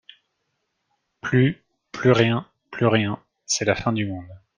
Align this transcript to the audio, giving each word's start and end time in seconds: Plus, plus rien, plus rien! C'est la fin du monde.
Plus, 1.21 1.63
plus 1.91 2.09
rien, 2.11 2.49
plus 2.71 2.87
rien! 2.87 3.23
C'est 3.45 3.65
la 3.65 3.75
fin 3.75 3.93
du 3.93 4.07
monde. 4.07 4.31